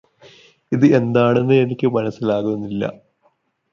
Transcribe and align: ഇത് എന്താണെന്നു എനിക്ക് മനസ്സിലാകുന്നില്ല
ഇത് 0.71 0.85
എന്താണെന്നു 0.95 1.53
എനിക്ക് 1.55 1.87
മനസ്സിലാകുന്നില്ല 1.87 2.83